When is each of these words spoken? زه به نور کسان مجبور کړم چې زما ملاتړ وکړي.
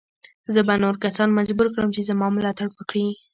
زه 0.53 0.59
به 0.67 0.75
نور 0.83 0.95
کسان 1.03 1.29
مجبور 1.37 1.67
کړم 1.75 1.89
چې 1.95 2.01
زما 2.09 2.27
ملاتړ 2.35 2.67
وکړي. 2.73 3.05